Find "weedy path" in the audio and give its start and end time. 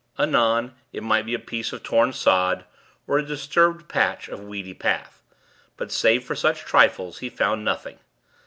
4.43-5.21